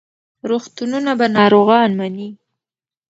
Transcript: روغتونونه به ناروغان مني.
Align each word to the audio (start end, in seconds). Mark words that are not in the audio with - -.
روغتونونه 0.49 1.11
به 1.19 1.27
ناروغان 1.35 1.89
مني. 1.99 2.29